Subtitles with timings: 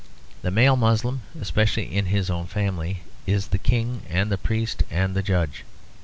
[0.41, 5.13] The male Moslem, especially in his own family, is the king and the priest and
[5.15, 5.63] the judge.